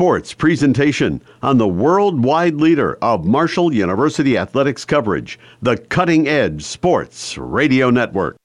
[0.00, 7.36] Sports presentation on the worldwide leader of Marshall University athletics coverage, the Cutting Edge Sports
[7.36, 8.38] Radio Network.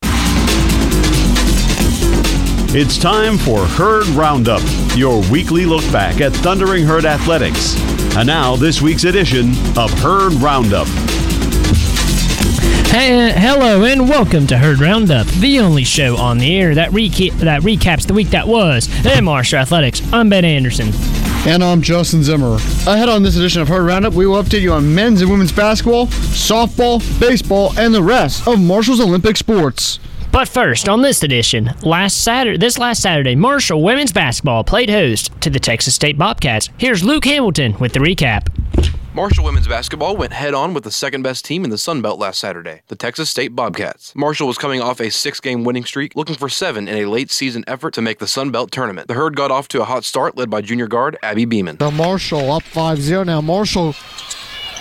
[2.75, 4.61] It's time for Herd Roundup,
[4.97, 7.81] your weekly look back at Thundering Herd athletics.
[8.17, 10.87] And now, this week's edition of Herd Roundup.
[12.87, 16.91] Hey, uh, hello and welcome to Herd Roundup, the only show on the air that,
[16.91, 20.01] reca- that recaps the week that was in Marshall Athletics.
[20.11, 20.91] I'm Ben Anderson.
[21.47, 22.55] And I'm Justin Zimmer.
[22.87, 25.51] Ahead on this edition of Herd Roundup, we will update you on men's and women's
[25.51, 29.99] basketball, softball, baseball, and the rest of Marshall's Olympic sports.
[30.31, 35.39] But first, on this edition, last Saturday, this last Saturday, Marshall women's basketball played host
[35.41, 36.69] to the Texas State Bobcats.
[36.79, 38.47] Here's Luke Hamilton with the recap.
[39.15, 42.19] Marshall women's basketball went head on with the second best team in the Sun Belt
[42.19, 44.13] last Saturday, the Texas State Bobcats.
[44.13, 47.31] Marshall was coming off a six game winning streak, looking for seven in a late
[47.31, 49.07] season effort to make the Sun Belt tournament.
[49.07, 51.77] The Herd got off to a hot start led by junior guard Abby Beeman.
[51.77, 53.39] The Marshall up 5 0 now.
[53.39, 53.95] Marshall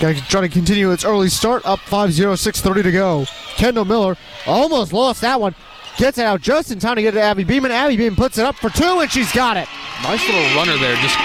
[0.00, 3.26] got to try to continue its early start, up 5 0, 6.30 to go.
[3.54, 4.16] Kendall Miller
[4.48, 5.54] almost lost that one.
[5.96, 7.70] Gets it out just in time to get it to Abby Beeman.
[7.70, 9.68] Abby Beeman puts it up for two, and she's got it.
[10.02, 10.96] Nice little runner there.
[10.96, 11.16] Just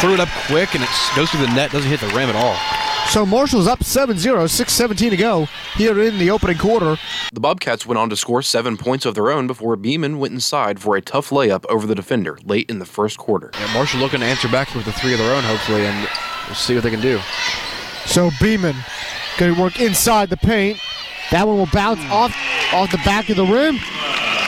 [0.00, 1.72] threw it up quick, and it goes through the net.
[1.72, 2.56] Doesn't hit the rim at all.
[3.10, 6.96] So Marshall's up 7 0, 6 17 to go here in the opening quarter.
[7.32, 10.80] The Bobcats went on to score seven points of their own before Beeman went inside
[10.80, 13.50] for a tough layup over the defender late in the first quarter.
[13.54, 16.08] Yeah, Marshall looking to answer back with the three of their own, hopefully, and
[16.46, 17.20] we'll see what they can do.
[18.06, 18.76] So Beeman
[19.36, 20.78] going to work inside the paint.
[21.30, 22.34] That one will bounce off
[22.72, 23.78] off the back of the rim.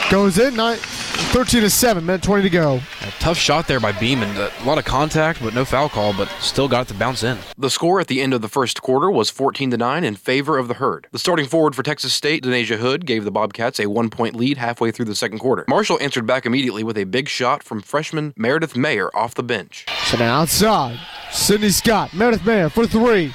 [0.09, 0.55] Goes in.
[0.55, 2.75] Nine, 13 to 7, minute 20 to go.
[3.03, 4.37] A tough shot there by Beeman.
[4.37, 7.37] A lot of contact, but no foul call, but still got it to bounce in.
[7.59, 10.59] The score at the end of the first quarter was 14 to 9 in favor
[10.59, 11.09] of the Herd.
[11.11, 14.59] The starting forward for Texas State, Denasia Hood, gave the Bobcats a one point lead
[14.59, 15.65] halfway through the second quarter.
[15.67, 19.87] Marshall answered back immediately with a big shot from freshman Meredith Mayer off the bench.
[20.05, 21.01] So now outside,
[21.33, 23.35] Sydney Scott, Meredith Mayer for three.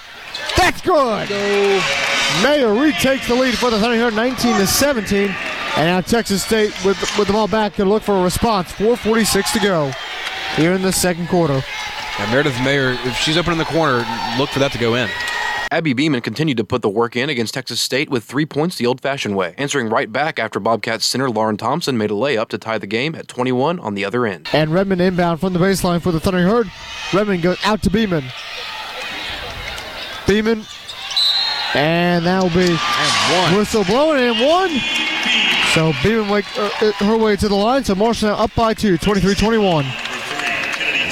[0.55, 1.29] That's good.
[2.41, 5.35] Mayer retakes the lead for the Thunder Herd, 19 to 17.
[5.77, 8.71] And now Texas State with with the ball back can look for a response.
[8.73, 9.91] 4:46 to go
[10.55, 11.61] here in the second quarter.
[12.19, 14.05] Yeah, Meredith Mayer, if she's open in the corner,
[14.37, 15.09] look for that to go in.
[15.71, 18.85] Abby Beeman continued to put the work in against Texas State with three points the
[18.85, 22.77] old-fashioned way, answering right back after Bobcats center Lauren Thompson made a layup to tie
[22.77, 24.49] the game at 21 on the other end.
[24.51, 26.69] And Redmond inbound from the baseline for the Thundering Herd.
[27.13, 28.25] Redmond goes out to Beeman.
[30.27, 30.65] Beeman.
[31.73, 33.55] And that will be And one.
[33.55, 34.71] whistle blowing and one.
[35.73, 37.85] So Beeman make uh, her way to the line.
[37.85, 39.85] So Marshall now up by two, 23-21.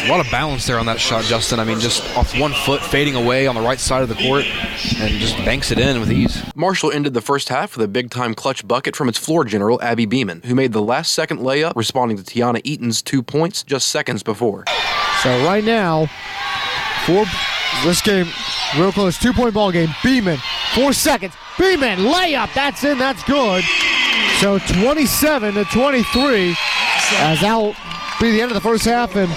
[0.05, 1.61] A lot of balance there on that shot, Justin.
[1.61, 4.43] I mean, just off one foot, fading away on the right side of the court,
[4.45, 6.43] and just banks it in with ease.
[6.55, 10.05] Marshall ended the first half with a big-time clutch bucket from its floor general, Abby
[10.05, 14.65] Beeman, who made the last-second layup, responding to Tiana Eaton's two points just seconds before.
[15.21, 16.07] So right now,
[17.05, 17.25] four
[17.83, 18.27] this game
[18.77, 19.89] real close, two point ball game.
[20.03, 20.39] Beeman,
[20.73, 21.33] four seconds.
[21.57, 22.53] Beeman layup.
[22.53, 22.97] That's in.
[22.97, 23.63] That's good.
[24.39, 26.55] So 27 to 23,
[27.17, 27.75] as that will
[28.21, 29.17] be the end of the first half.
[29.17, 29.29] And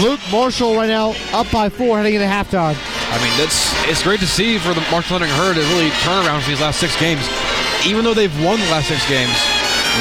[0.00, 2.78] Luke Marshall right now up by four heading into halftime.
[3.10, 6.24] I mean, that's it's great to see for the Marshall Thundering Herd to really turn
[6.24, 7.26] around for these last six games.
[7.84, 9.34] Even though they've won the last six games,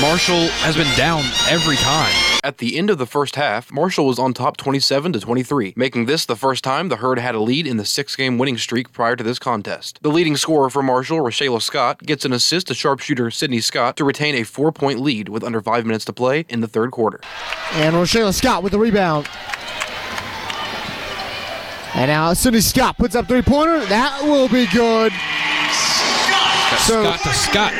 [0.01, 2.26] Marshall has been down every time.
[2.47, 6.05] At the end of the first half, Marshall was on top 27 to 23, making
[6.05, 9.17] this the first time the Herd had a lead in the six-game winning streak prior
[9.17, 9.99] to this contest.
[10.01, 14.05] The leading scorer for Marshall, Roshala Scott, gets an assist to sharpshooter Sydney Scott to
[14.05, 17.19] retain a four-point lead with under five minutes to play in the third quarter.
[17.73, 19.27] And Roshala Scott with the rebound.
[21.95, 23.85] And now Sydney Scott puts up three pointer.
[23.87, 25.11] That will be good.
[25.11, 27.73] Got So- Scott to Scott,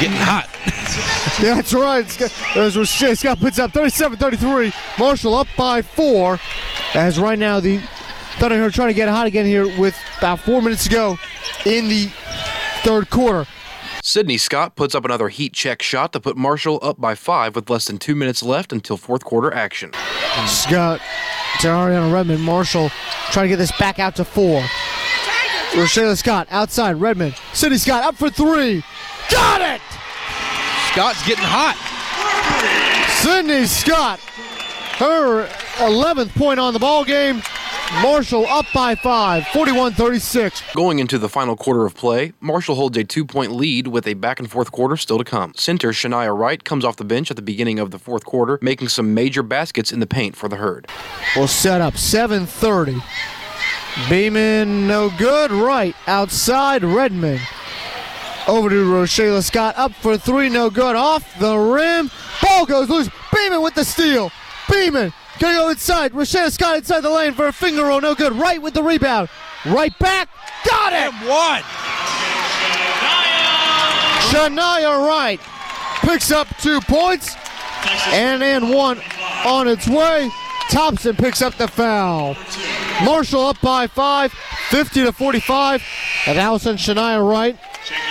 [0.00, 0.48] getting hot.
[1.40, 2.08] Yeah, that's right.
[2.08, 4.98] Scott, as Scott puts up 37-33.
[4.98, 6.38] Marshall up by four.
[6.94, 7.80] As right now the
[8.38, 11.18] Thunder are trying to get hot again here with about four minutes to go
[11.64, 12.10] in the
[12.82, 13.46] third quarter.
[14.02, 17.70] Sydney Scott puts up another heat check shot to put Marshall up by five with
[17.70, 19.90] less than two minutes left until fourth quarter action.
[20.46, 21.00] Scott
[21.60, 22.42] to Ariana Redmond.
[22.42, 22.90] Marshall
[23.30, 24.60] trying to get this back out to four.
[25.72, 27.00] Roshala Scott outside.
[27.00, 27.34] Redmond.
[27.54, 28.84] Sydney Scott up for three.
[29.30, 29.80] Got it!
[30.96, 31.76] Scott's getting hot.
[33.20, 34.18] Sydney Scott,
[34.96, 35.46] her
[35.86, 37.42] 11th point on the ball game.
[38.00, 40.74] Marshall up by five, 41-36.
[40.74, 44.72] Going into the final quarter of play, Marshall holds a two-point lead with a back-and-forth
[44.72, 45.52] quarter still to come.
[45.54, 48.88] Center Shania Wright comes off the bench at the beginning of the fourth quarter, making
[48.88, 50.88] some major baskets in the paint for the Herd.
[51.36, 53.02] We'll set up 7:30.
[54.08, 55.50] Beeman no good.
[55.52, 57.42] Right outside Redmond.
[58.46, 60.96] Over to Roshala Scott up for three, no good.
[60.96, 62.10] Off the rim.
[62.42, 63.10] Ball goes loose.
[63.34, 64.30] Beeman with the steal.
[64.70, 66.12] Beeman Gonna go inside.
[66.12, 68.00] Roshala Scott inside the lane for a finger roll.
[68.00, 68.32] No good.
[68.32, 69.28] Right with the rebound.
[69.66, 70.30] Right back.
[70.68, 71.12] Got it.
[71.12, 71.62] And one.
[74.30, 75.40] Shania Wright
[76.00, 77.36] picks up two points
[78.08, 79.00] and in one
[79.44, 80.30] on its way.
[80.70, 82.36] Thompson picks up the foul.
[83.04, 84.32] Marshall up by five,
[84.70, 85.82] 50 to 45.
[86.26, 87.58] And Allison Shania Wright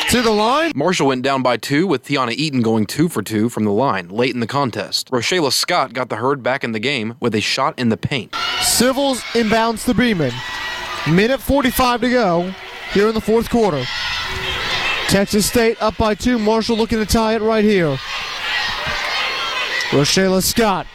[0.10, 0.72] to the line.
[0.76, 4.08] Marshall went down by two with Tiana Eaton going two for two from the line
[4.10, 5.12] late in the contest.
[5.12, 8.34] Roshala Scott got the herd back in the game with a shot in the paint.
[8.62, 10.34] Civils inbounds to Beeman.
[11.12, 12.54] Minute 45 to go
[12.94, 13.84] here in the fourth quarter.
[15.08, 16.40] Texas State up by two.
[16.40, 17.98] Marshall looking to tie it right here.
[19.90, 20.88] Roshala Scott.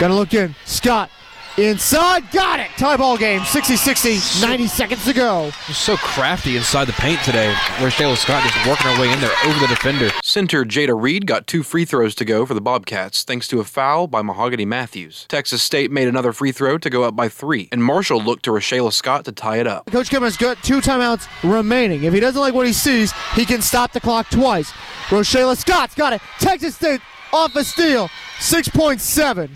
[0.00, 0.54] Gonna look in.
[0.64, 1.10] Scott
[1.58, 2.30] inside.
[2.32, 2.68] Got it.
[2.78, 3.44] Tie ball game.
[3.44, 4.46] 60 60.
[4.46, 5.50] 90 seconds to go.
[5.66, 7.54] Just so crafty inside the paint today.
[7.78, 10.08] Where's Taylor Scott just working her way in there over the defender.
[10.24, 13.64] Center Jada Reed got two free throws to go for the Bobcats thanks to a
[13.64, 15.26] foul by Mahogany Matthews.
[15.28, 18.52] Texas State made another free throw to go up by three, and Marshall looked to
[18.52, 19.84] Roshala Scott to tie it up.
[19.92, 22.04] Coach Kimmer's got two timeouts remaining.
[22.04, 24.72] If he doesn't like what he sees, he can stop the clock twice.
[25.08, 26.22] Roshala Scott's got it.
[26.38, 27.02] Texas State
[27.34, 28.08] off a steal.
[28.38, 29.50] 6.7.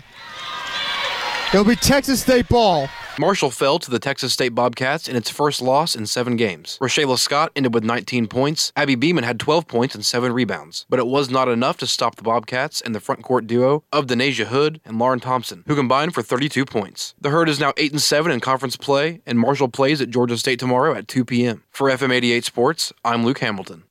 [1.55, 2.89] It'll be Texas State ball.
[3.17, 6.77] Marshall fell to the Texas State Bobcats in its first loss in seven games.
[6.81, 8.73] Roshala Scott ended with 19 points.
[8.75, 12.17] Abby Beeman had 12 points and seven rebounds, but it was not enough to stop
[12.17, 16.13] the Bobcats and the front court duo of Denasia Hood and Lauren Thompson, who combined
[16.13, 17.15] for 32 points.
[17.21, 20.37] The Herd is now 8 and 7 in conference play, and Marshall plays at Georgia
[20.37, 21.63] State tomorrow at 2 p.m.
[21.71, 23.84] For FM 88 Sports, I'm Luke Hamilton.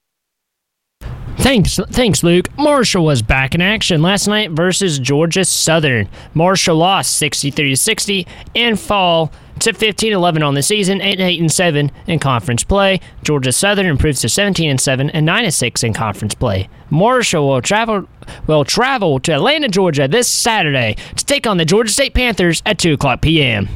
[1.45, 2.49] Thanks, thanks, Luke.
[2.57, 6.09] Marshall was back in action last night versus Georgia Southern.
[6.33, 8.27] Marshall lost 63-60
[8.57, 12.99] and fall to 15-11 on the season, 8 and 7 in conference play.
[13.23, 16.71] Georgia Southern improves to 17 and 7 and 9 and 6 in conference play.
[16.89, 18.09] Marshall will travel
[18.47, 22.79] will travel to Atlanta, Georgia this Saturday to take on the Georgia State Panthers at
[22.79, 23.69] 2 o'clock p.m.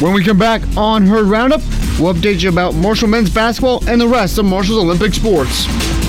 [0.00, 1.60] When we come back on Herd Roundup,
[1.98, 6.03] we'll update you about Marshall men's basketball and the rest of Marshall's Olympic sports.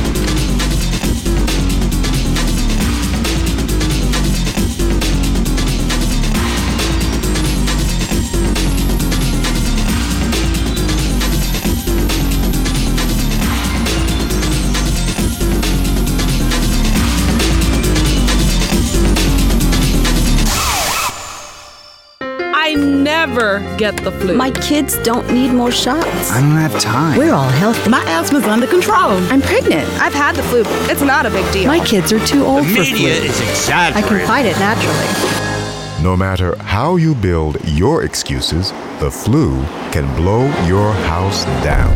[23.59, 24.35] Never get the flu.
[24.35, 26.31] My kids don't need more shots.
[26.31, 27.17] I don't have time.
[27.17, 27.89] We're all healthy.
[27.89, 29.11] My asthma's under control.
[29.31, 29.87] I'm pregnant.
[29.99, 30.63] I've had the flu.
[30.91, 31.67] It's not a big deal.
[31.67, 33.25] My kids are too old The for media flu.
[33.29, 36.03] is I can fight it naturally.
[36.03, 41.93] No matter how you build your excuses, the flu can blow your house down.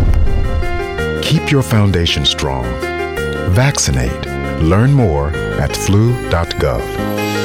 [1.22, 2.64] Keep your foundation strong.
[3.54, 4.26] Vaccinate.
[4.64, 5.30] Learn more
[5.62, 6.82] at flu.gov.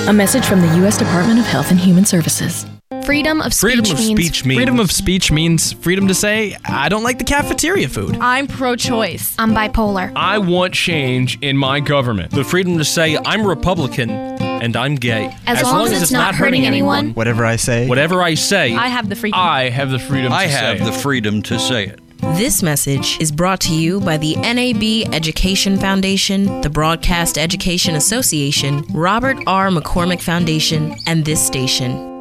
[0.09, 0.97] A message from the U.S.
[0.97, 2.67] Department of Health and Human Services.
[3.05, 6.57] Freedom of speech Freedom of means speech means freedom of speech means freedom to say
[6.65, 8.17] I don't like the cafeteria food.
[8.21, 9.35] I'm pro-choice.
[9.39, 10.13] I'm bipolar.
[10.17, 12.31] I want change in my government.
[12.31, 15.37] The freedom to say I'm Republican and I'm gay.
[15.47, 17.13] As long as it's not hurting anyone.
[17.13, 17.87] Whatever I say.
[17.89, 19.39] Whatever I say, I have the freedom.
[19.39, 21.01] I have the freedom I to have say the it.
[21.01, 22.01] freedom to say it.
[22.39, 28.83] This message is brought to you by the NAB Education Foundation, the Broadcast Education Association,
[28.95, 29.69] Robert R.
[29.69, 32.14] McCormick Foundation, and this station.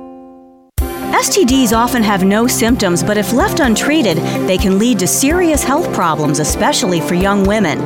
[1.24, 5.94] STDs often have no symptoms, but if left untreated, they can lead to serious health
[5.94, 7.80] problems, especially for young women.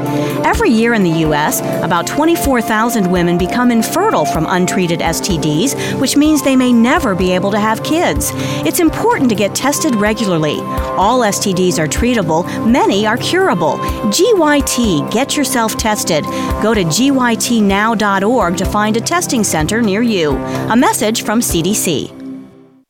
[0.44, 6.42] Every year in the U.S., about 24,000 women become infertile from untreated STDs, which means
[6.42, 8.32] they may never be able to have kids.
[8.66, 10.58] It's important to get tested regularly.
[10.98, 13.78] All STDs are treatable, many are curable.
[14.10, 16.24] GYT, get yourself tested.
[16.64, 20.36] Go to gytnow.org to find a testing center near you.
[20.72, 22.17] A message from CDC.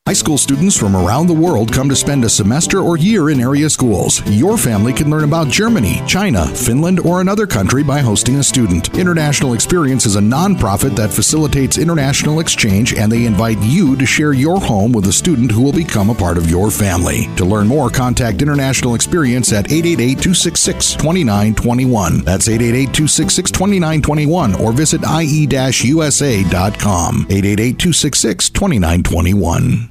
[0.08, 3.42] High school students from around the world come to spend a semester or year in
[3.42, 4.22] area schools.
[4.26, 8.98] Your family can learn about Germany, China, Finland, or another country by hosting a student.
[8.98, 14.32] International Experience is a nonprofit that facilitates international exchange, and they invite you to share
[14.32, 17.28] your home with a student who will become a part of your family.
[17.36, 22.24] To learn more, contact International Experience at 888 266 2921.
[22.24, 27.26] That's 888 266 2921 or visit ie usa.com.
[27.28, 29.90] 888 266 2921.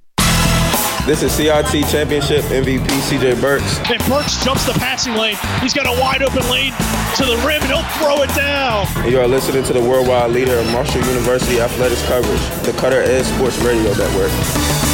[1.07, 3.79] This is CIT Championship MVP CJ Burks.
[3.89, 5.37] And Burks jumps the passing lane.
[5.61, 6.73] He's got a wide open lane
[7.15, 8.87] to the rim, and he'll throw it down.
[9.09, 13.25] You are listening to the worldwide leader of Marshall University athletics coverage, the Cutting Edge
[13.25, 14.86] Sports Radio Network.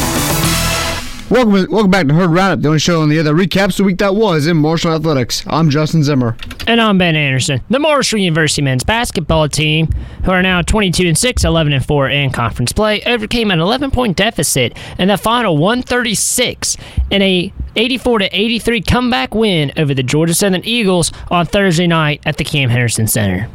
[1.34, 3.98] Welcome, welcome back to Herd Roundup, the only show on the that recaps the week
[3.98, 5.44] that was in Marshall Athletics.
[5.48, 6.38] I'm Justin Zimmer.
[6.68, 7.60] And I'm Ben Anderson.
[7.72, 9.88] The Marshall University men's basketball team,
[10.25, 13.90] who are now 22 and 6, 11 and 4 in conference play, overcame an 11
[13.90, 16.78] point deficit in the final 136
[17.10, 22.22] in a 84 to 83 comeback win over the Georgia Southern Eagles on Thursday night
[22.28, 23.50] at the Cam Henderson Center.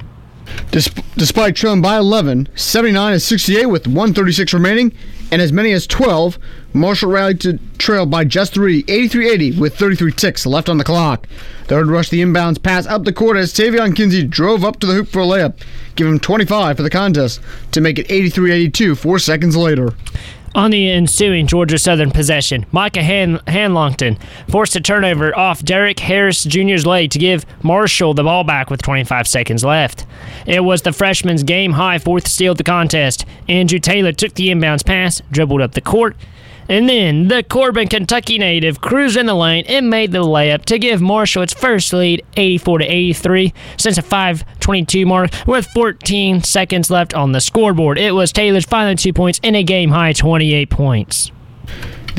[0.70, 4.92] Despite trailing by 11, 79 and 68 with 136 remaining,
[5.30, 6.38] and as many as 12,
[6.72, 11.26] Marshall rallied to trail by just three, 83-80 with 33 ticks left on the clock.
[11.64, 14.94] Third rushed the inbounds pass up the court as Taevion Kinsey drove up to the
[14.94, 15.60] hoop for a layup,
[15.96, 17.40] giving him 25 for the contest
[17.72, 19.92] to make it 83-82 four seconds later.
[20.58, 24.18] On the ensuing Georgia Southern possession, Micah Han- Handlogten
[24.50, 28.82] forced a turnover off Derek Harris Jr.'s leg to give Marshall the ball back with
[28.82, 30.04] 25 seconds left.
[30.46, 33.24] It was the freshman's game high fourth steal of the contest.
[33.48, 36.16] Andrew Taylor took the inbounds pass, dribbled up the court,
[36.68, 40.78] and then the Corbin, Kentucky native cruised in the lane and made the layup to
[40.78, 46.90] give Marshall its first lead, 84 to 83, since a 5:22 mark with 14 seconds
[46.90, 47.98] left on the scoreboard.
[47.98, 51.30] It was Taylor's final two points in a game high 28 points.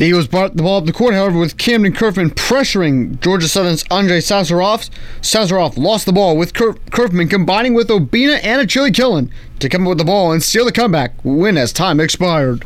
[0.00, 3.84] The Eagles brought the ball up the court, however, with Kamdyn Curfman pressuring Georgia Southern's
[3.90, 4.88] Andrei Savrasov.
[5.20, 9.98] Savrasov lost the ball with Kerf- Curfman combining with Obinna Anochili-Killen to come up with
[9.98, 12.64] the ball and steal the comeback win as time expired.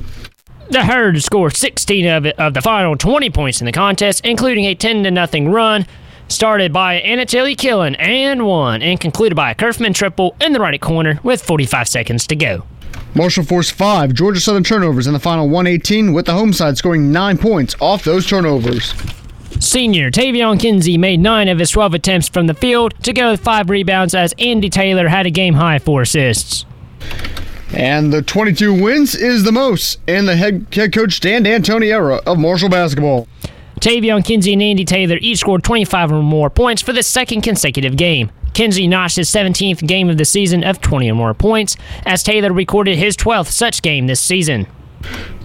[0.74, 4.64] The Herd scored 16 of, it, of the final 20 points in the contest, including
[4.64, 5.86] a 10 to nothing run
[6.26, 11.20] started by Anochili-Killen and one, and concluded by a Curfman triple in the right corner
[11.22, 12.64] with 45 seconds to go.
[13.14, 17.12] Marshall forced five Georgia Southern turnovers in the final 118, with the home side scoring
[17.12, 18.94] nine points off those turnovers.
[19.60, 23.40] Senior Taevion Kinsey made nine of his 12 attempts from the field to go with
[23.40, 26.66] five rebounds as Andy Taylor had a game high four assists.
[27.74, 32.20] And the 22 wins is the most in the head, head coach Dan D'Antoni era
[32.24, 33.26] of Marshall basketball.
[33.80, 37.96] Taevion Kinsey and Andy Taylor each scored 25 or more points for the second consecutive
[37.96, 38.30] game.
[38.54, 41.76] Kinsey notched his 17th game of the season of 20 or more points,
[42.06, 44.68] as Taylor recorded his 12th such game this season.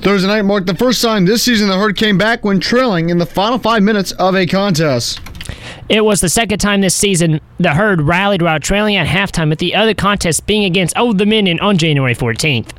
[0.01, 3.17] Thursday night marked the first time this season the Herd came back when trailing in
[3.17, 5.19] the final five minutes of a contest.
[5.89, 9.57] It was the second time this season the Herd rallied while trailing at halftime, with
[9.57, 12.69] the other contest being against Old Dominion on January 14th.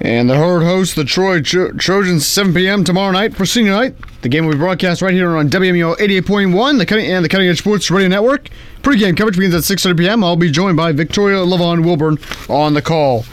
[0.00, 2.84] And the Herd hosts the Troy Tro- Trojans 7 p.m.
[2.84, 3.94] tomorrow night for senior night.
[4.22, 7.48] The game will be broadcast right here on WMUL 88.1 the cutting, and the Cutting
[7.48, 8.48] Edge Sports Radio Network.
[8.82, 10.24] Pre-game coverage begins at 6.30 p.m.
[10.24, 13.24] I'll be joined by Victoria Levon Wilburn on the call.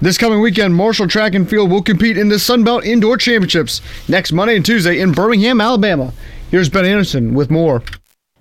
[0.00, 4.30] This coming weekend, Marshall Track and Field will compete in the Sunbelt Indoor Championships next
[4.30, 6.12] Monday and Tuesday in Birmingham, Alabama.
[6.50, 7.82] Here's Ben Anderson with more.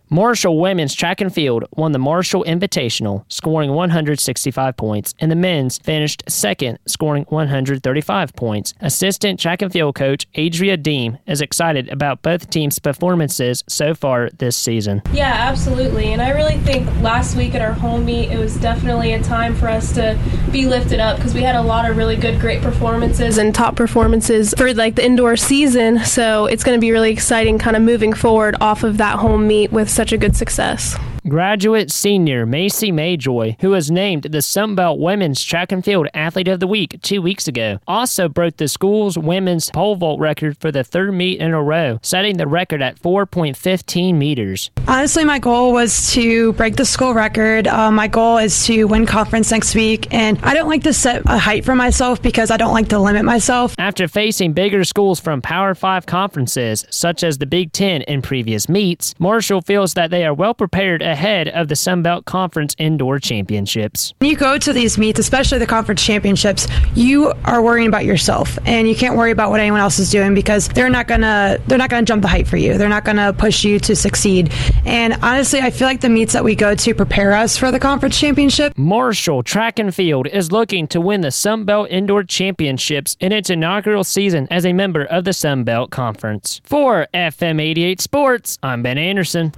[0.09, 5.79] Marshall women's track and field won the Marshall Invitational, scoring 165 points, and the men's
[5.79, 8.73] finished second, scoring 135 points.
[8.79, 14.29] Assistant track and field coach Adria Deem is excited about both teams' performances so far
[14.37, 15.01] this season.
[15.11, 16.13] Yeah, absolutely.
[16.13, 19.55] And I really think last week at our home meet, it was definitely a time
[19.55, 20.17] for us to
[20.53, 23.75] be lifted up because we had a lot of really good, great performances and top
[23.75, 25.99] performances for like the indoor season.
[26.05, 29.45] So it's going to be really exciting kind of moving forward off of that home
[29.45, 30.95] meet with such a good success.
[31.29, 36.61] Graduate senior Macy Mayjoy, who was named the Sunbelt Women's Track and Field Athlete of
[36.61, 40.85] the Week two weeks ago, also broke the school's women's pole vault record for the
[40.85, 44.71] third meet in a row, setting the record at 4.15 meters.
[44.87, 47.67] Honestly, my goal was to break the school record.
[47.67, 51.23] Uh, my goal is to win conference next week, and I don't like to set
[51.25, 53.75] a height for myself because I don't like to limit myself.
[53.77, 58.69] After facing bigger schools from Power 5 conferences, such as the Big Ten in previous
[58.69, 63.19] meets, Marshall feels that they are well prepared ahead of the Sun Belt Conference Indoor
[63.19, 64.13] Championships.
[64.19, 68.59] When you go to these meets, especially the conference championships, you are worrying about yourself,
[68.65, 71.77] and you can't worry about what anyone else is doing because they're not gonna they're
[71.77, 72.77] not gonna jump the height for you.
[72.77, 74.53] They're not gonna push you to succeed.
[74.85, 77.79] And honestly, I feel like the meets that we go to prepare us for the
[77.79, 78.77] conference championship.
[78.77, 83.49] Marshall Track and Field is looking to win the Sun Belt Indoor Championships in its
[83.49, 86.61] inaugural season as a member of the Sun Belt Conference.
[86.63, 89.53] For FM 88 Sports, I'm Ben Anderson.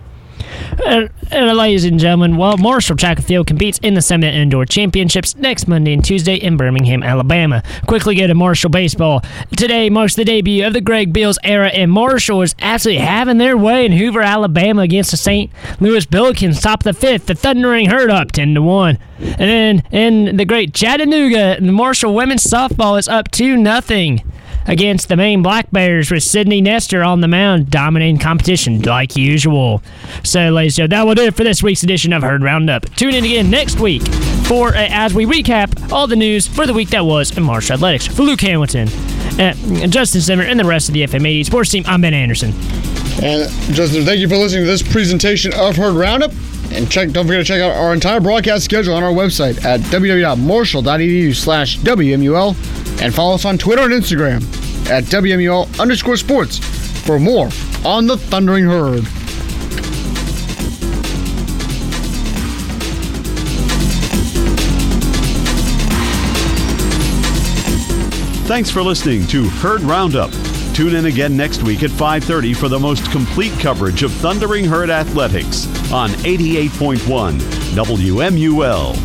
[0.86, 4.66] And, ladies and gentlemen, well, Marshall Track and Field competes in the Sun Belt Indoor
[4.66, 7.62] Championships next Monday and Tuesday in Birmingham, Alabama.
[7.88, 9.22] Quickly go to Marshall Baseball.
[9.56, 13.58] Today marks the debut of the Greg Beals era, and Marshall is absolutely having their
[13.58, 15.52] way in Hoover, Alabama against the St.
[15.80, 16.62] Louis Billikens.
[16.62, 18.98] Top of the fifth, the Thundering Herd up 10 to 1.
[19.20, 24.24] And then in the great Chattanooga, the Marshall women's softball is up 2 nothing
[24.70, 29.82] against the Maine Black Bears with Sydney Nestor on the mound, dominating competition like usual.
[30.24, 32.86] So, ladies and gentlemen, that will do it for this week's edition of Herd Roundup.
[32.96, 34.08] Tune in again next week
[34.46, 37.74] for uh, as we recap all the news for the week that was in Marshall
[37.74, 38.08] Athletics.
[38.08, 38.88] For Luke Hamilton
[39.40, 39.54] Uh,
[39.88, 42.54] Justin Zimmer and the rest of the FM80 sports team, I'm Ben Anderson.
[43.22, 46.32] And Justin, thank you for listening to this presentation of Herd Roundup.
[46.72, 49.80] And check, don't forget to check out our entire broadcast schedule on our website at
[49.82, 54.42] www.marshall.edu slash WMUL and follow us on Twitter and Instagram
[54.90, 56.58] at WMUL underscore sports
[57.06, 57.50] for more
[57.86, 59.04] on the Thundering Herd.
[68.48, 70.32] Thanks for listening to Herd Roundup.
[70.74, 74.90] Tune in again next week at 5:30 for the most complete coverage of Thundering Herd
[74.90, 77.40] athletics on 88.1
[77.76, 78.96] WMUL.